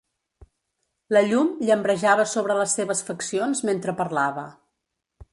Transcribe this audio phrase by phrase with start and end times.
[1.15, 4.47] La llum llambrejava sobre les seves faccions mentre parlava.